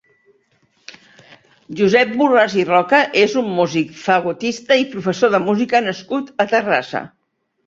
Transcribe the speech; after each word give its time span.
Josep 1.81 2.15
Borràs 2.21 2.55
i 2.61 2.65
Roca 2.69 3.01
és 3.25 3.35
un 3.43 3.51
músic, 3.59 3.93
fagotista 4.07 4.79
i 4.85 4.89
professor 4.95 5.35
de 5.37 5.43
música 5.51 5.85
nascut 5.91 6.35
a 6.47 6.49
Terrassa. 6.57 7.05